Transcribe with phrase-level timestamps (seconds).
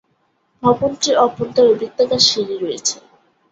[0.63, 2.95] ভবনটির অভ্যন্তরে বৃত্তাকার সিঁড়ি রয়েছে।